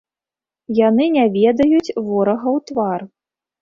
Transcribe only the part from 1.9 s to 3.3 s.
ворага ў твар.